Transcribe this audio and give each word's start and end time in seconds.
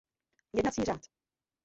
Jednací 0.53 0.83
řád. 0.83 1.01